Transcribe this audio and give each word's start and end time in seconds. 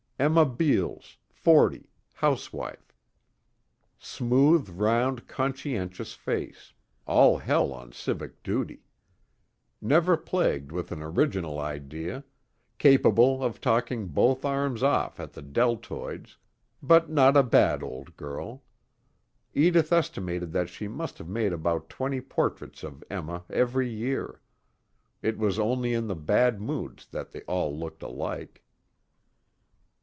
Emma 0.19 0.45
Beales, 0.45 1.17
forty, 1.31 1.89
housewife. 2.13 2.93
Smooth 3.97 4.69
round 4.69 5.27
conscientious 5.27 6.13
face, 6.13 6.73
all 7.07 7.39
hell 7.39 7.73
on 7.73 7.91
civic 7.91 8.43
duty. 8.43 8.83
Never 9.81 10.15
plagued 10.17 10.71
with 10.71 10.91
an 10.91 11.01
original 11.01 11.57
idea, 11.57 12.23
capable 12.77 13.43
of 13.43 13.59
talking 13.59 14.05
both 14.09 14.45
arms 14.45 14.83
off 14.83 15.19
at 15.19 15.33
the 15.33 15.41
deltoids, 15.41 16.37
but 16.83 17.09
not 17.09 17.35
a 17.35 17.41
bad 17.41 17.81
old 17.81 18.15
girl. 18.15 18.61
Edith 19.55 19.91
estimated 19.91 20.51
that 20.51 20.69
she 20.69 20.87
must 20.87 21.17
have 21.17 21.29
made 21.29 21.51
about 21.51 21.89
twenty 21.89 22.21
portraits 22.21 22.83
of 22.83 23.03
Emma 23.09 23.43
every 23.49 23.89
year; 23.89 24.39
it 25.23 25.39
was 25.39 25.57
only 25.57 25.95
in 25.95 26.05
the 26.05 26.15
bad 26.15 26.61
moods 26.61 27.07
that 27.07 27.31
they 27.31 27.41
all 27.47 27.75
looked 27.75 28.03
alike. 28.03 28.63